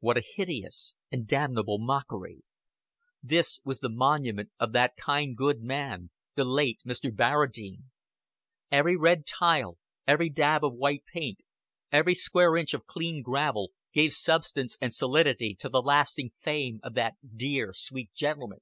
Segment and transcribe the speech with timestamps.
[0.00, 2.42] What a hideous and damnable mockery!
[3.22, 7.10] This was the monument of that good kind man, the late Mr.
[7.10, 7.84] Barradine.
[8.70, 11.42] Every red tile, every dab of white paint,
[11.90, 16.92] every square inch of clean gravel, gave substance and solidity to the lasting fame of
[16.92, 18.60] that dear sweet gentleman.